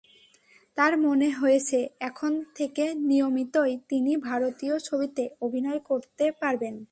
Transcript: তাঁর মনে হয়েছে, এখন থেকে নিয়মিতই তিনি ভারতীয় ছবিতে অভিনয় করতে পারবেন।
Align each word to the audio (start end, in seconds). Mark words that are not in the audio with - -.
তাঁর 0.77 0.93
মনে 0.97 1.29
হয়েছে, 1.29 1.79
এখন 1.99 2.31
থেকে 2.55 2.83
নিয়মিতই 3.09 3.73
তিনি 3.89 4.11
ভারতীয় 4.29 4.75
ছবিতে 4.79 5.23
অভিনয় 5.41 5.81
করতে 5.89 6.25
পারবেন। 6.41 6.75